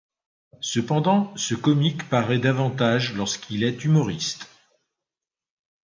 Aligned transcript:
Cependant 0.61 1.31
ce 1.37 1.53
comique 1.53 2.09
paraît 2.09 2.39
davantage 2.39 3.13
lorsqu'il 3.13 3.63
est 3.63 3.85
humoriste. 3.85 4.49